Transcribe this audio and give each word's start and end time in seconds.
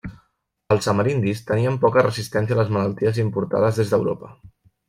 Els 0.75 0.87
amerindis 0.93 1.43
tenien 1.51 1.77
poca 1.85 2.05
resistència 2.07 2.57
a 2.57 2.61
les 2.63 2.75
malalties 2.79 3.23
importades 3.29 3.81
des 3.83 3.93
d'Europa. 3.95 4.35